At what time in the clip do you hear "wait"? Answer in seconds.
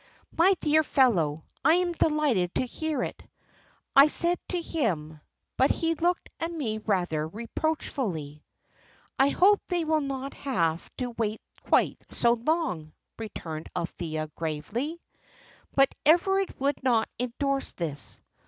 11.11-11.39